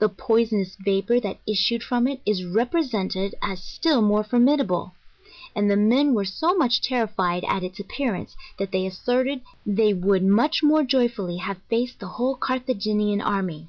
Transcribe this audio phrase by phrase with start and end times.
[0.00, 4.94] The poisonous vapour that issued from it is represented as still more formidable;
[5.54, 10.24] and the men were so much terrified at its appearance, that they asserted, they would
[10.24, 13.68] much more joyfully have faced the whole Carthaginian army.